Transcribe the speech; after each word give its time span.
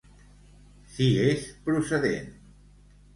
Si 0.95 1.09
és 1.25 1.43
procedent. 1.67 2.33